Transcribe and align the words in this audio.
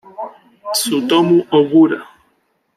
Tsutomu 0.73 1.37
Ogura 1.57 1.99